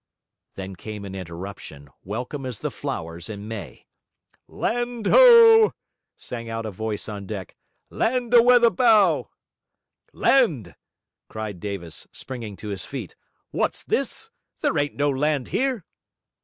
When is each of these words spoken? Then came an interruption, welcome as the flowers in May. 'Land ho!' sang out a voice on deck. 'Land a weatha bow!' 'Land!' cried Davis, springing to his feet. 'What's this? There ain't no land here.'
Then 0.55 0.75
came 0.75 1.05
an 1.05 1.13
interruption, 1.13 1.87
welcome 2.03 2.43
as 2.43 2.57
the 2.61 2.71
flowers 2.71 3.29
in 3.29 3.47
May. 3.47 3.85
'Land 4.47 5.05
ho!' 5.05 5.73
sang 6.17 6.49
out 6.49 6.65
a 6.65 6.71
voice 6.71 7.07
on 7.07 7.27
deck. 7.27 7.55
'Land 7.91 8.33
a 8.33 8.41
weatha 8.41 8.71
bow!' 8.71 9.29
'Land!' 10.11 10.73
cried 11.29 11.59
Davis, 11.59 12.07
springing 12.11 12.55
to 12.55 12.69
his 12.69 12.83
feet. 12.83 13.15
'What's 13.51 13.83
this? 13.83 14.31
There 14.61 14.75
ain't 14.79 14.95
no 14.95 15.11
land 15.11 15.49
here.' 15.49 15.85